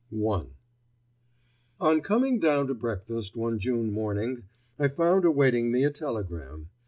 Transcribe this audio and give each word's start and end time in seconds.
*I* 0.11 0.45
On 1.79 2.01
coming 2.01 2.39
down 2.39 2.65
to 2.65 2.73
breakfast 2.73 3.37
one 3.37 3.59
June 3.59 3.91
morning 3.93 4.45
I 4.79 4.87
found 4.87 5.25
awaiting 5.25 5.71
me 5.71 5.83
a 5.83 5.91
telegram. 5.91 6.71